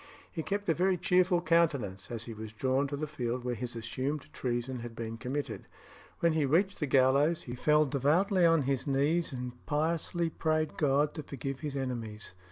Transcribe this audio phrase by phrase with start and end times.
[0.31, 3.75] He kept a very cheerful countenance as he was drawn to the field where his
[3.75, 5.65] assumed treason had been committed.
[6.21, 11.13] When he reached the gallows, he fell devoutly on his knees and piously prayed God
[11.13, 12.33] to forgive his enemies.